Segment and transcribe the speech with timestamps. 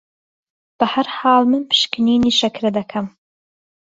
[0.77, 3.05] بە هەرحاڵ من پشکنینی شەکرە دەکەم